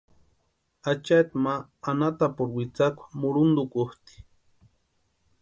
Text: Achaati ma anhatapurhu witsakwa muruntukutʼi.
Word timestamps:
Achaati 0.91 1.35
ma 1.43 1.53
anhatapurhu 1.89 2.55
witsakwa 2.57 3.05
muruntukutʼi. 3.19 4.15